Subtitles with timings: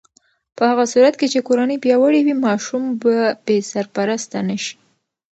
[0.55, 3.15] په هغه صورت کې چې کورنۍ پیاوړې وي، ماشوم به
[3.45, 4.75] بې سرپرسته نه شي.